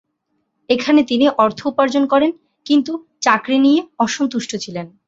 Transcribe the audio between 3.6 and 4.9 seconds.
নিয়ে অসন্তুষ্ট ছিলেন।